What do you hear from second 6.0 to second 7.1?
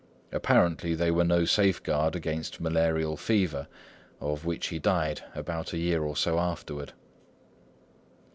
or so afterward.